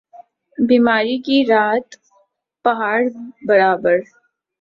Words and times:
بیمار 0.57 1.05
کی 1.25 1.37
رات 1.49 1.87
پہاڑ 2.65 2.99
برابر 3.47 3.97